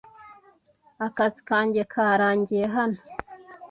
[1.07, 2.99] Akazi kanjye karangiye hano.